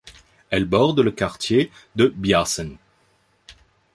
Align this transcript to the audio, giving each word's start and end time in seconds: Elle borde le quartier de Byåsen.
Elle 0.49 0.65
borde 0.65 0.99
le 1.01 1.11
quartier 1.11 1.69
de 1.95 2.07
Byåsen. 2.07 2.77